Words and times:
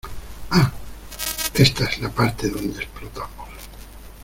¡Ah!¡ 0.49 0.71
ésta 1.53 1.85
es 1.85 1.99
la 1.99 2.09
parte 2.09 2.49
donde 2.49 2.81
explotamos! 2.81 3.49